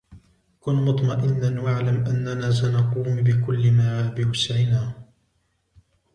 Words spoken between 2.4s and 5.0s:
سنقوم بكل ما بوسعنا.